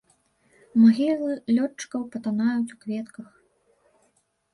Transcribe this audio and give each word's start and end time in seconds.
Магілы 0.83 1.31
лётчыкаў 1.57 2.01
патанаюць 2.15 2.73
у 2.77 2.79
кветках. 2.87 3.29